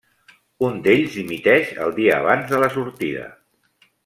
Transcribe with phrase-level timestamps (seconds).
[0.69, 3.29] Un d'ells dimiteix el dia abans de la sortida.